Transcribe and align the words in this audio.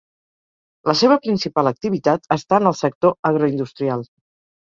La 0.91 0.95
seva 1.01 1.17
principal 1.25 1.69
activitat 1.71 2.25
està 2.37 2.59
en 2.63 2.71
el 2.71 2.73
sector 2.79 3.15
agroindustrial. 3.31 4.03